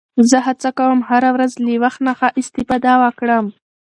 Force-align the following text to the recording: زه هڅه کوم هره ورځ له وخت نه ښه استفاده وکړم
زه 0.29 0.37
هڅه 0.47 0.69
کوم 0.79 0.99
هره 1.09 1.29
ورځ 1.35 1.51
له 1.65 1.73
وخت 1.83 1.99
نه 2.07 2.13
ښه 2.19 2.27
استفاده 2.41 2.93
وکړم 3.03 3.45